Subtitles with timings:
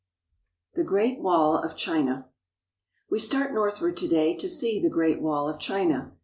[0.73, 2.27] THE GREAT WALL OF CHINA
[3.11, 6.13] WE start northward to day to see the Great Wall of China.